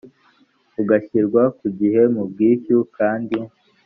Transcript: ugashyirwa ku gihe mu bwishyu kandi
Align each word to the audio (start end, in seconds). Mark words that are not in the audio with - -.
ugashyirwa 0.81 1.41
ku 1.57 1.67
gihe 1.77 2.01
mu 2.13 2.23
bwishyu 2.29 2.77
kandi 2.97 3.37